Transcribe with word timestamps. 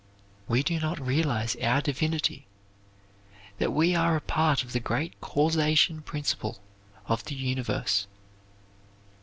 We 0.47 0.63
do 0.63 0.79
not 0.79 0.99
realize 0.99 1.55
our 1.57 1.79
divinity; 1.79 2.47
that 3.59 3.71
we 3.71 3.93
are 3.93 4.15
a 4.15 4.21
part 4.21 4.63
of 4.63 4.73
the 4.73 4.79
great 4.79 5.21
causation 5.21 6.01
principle 6.01 6.57
of 7.05 7.23
the 7.25 7.35
universe. 7.35 8.07